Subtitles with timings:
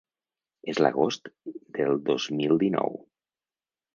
[0.71, 1.29] És l’agost
[1.77, 2.97] del dos mil dinou.